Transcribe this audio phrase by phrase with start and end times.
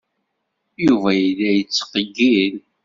[0.85, 2.55] Yuba yella yettqeyyil.